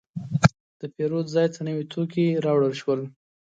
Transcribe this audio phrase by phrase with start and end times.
[0.79, 3.01] د پیرود ځای ته نوي توکي راوړل شول.